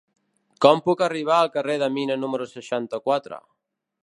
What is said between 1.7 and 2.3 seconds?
de Mina